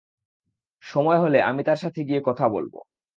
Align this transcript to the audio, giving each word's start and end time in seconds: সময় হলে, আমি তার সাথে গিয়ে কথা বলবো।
সময় 0.83 1.19
হলে, 1.19 1.39
আমি 1.41 1.61
তার 1.63 1.77
সাথে 1.77 1.99
গিয়ে 2.03 2.21
কথা 2.25 2.45
বলবো। 2.47 2.77